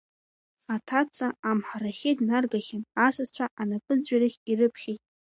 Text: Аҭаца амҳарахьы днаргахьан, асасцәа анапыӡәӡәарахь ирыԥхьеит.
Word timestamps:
Аҭаца 0.75 1.27
амҳарахьы 1.49 2.11
днаргахьан, 2.17 2.83
асасцәа 3.05 3.45
анапыӡәӡәарахь 3.61 4.37
ирыԥхьеит. 4.51 5.01